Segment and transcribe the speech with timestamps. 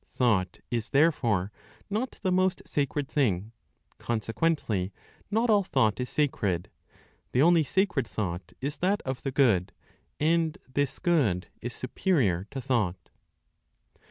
[0.09, 1.51] Thought is therefore
[1.87, 3.51] not the most sacred thing;
[3.99, 4.91] consequently,
[5.29, 6.71] not all thought is sacred;
[7.33, 9.73] the only sacred thought is that of the Good,
[10.19, 13.11] and this (Good) is superior to thought.